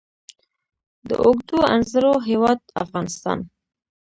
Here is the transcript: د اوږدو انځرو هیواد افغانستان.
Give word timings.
د 1.07 1.09
اوږدو 1.23 1.57
انځرو 1.75 2.13
هیواد 2.27 2.59
افغانستان. 2.83 3.39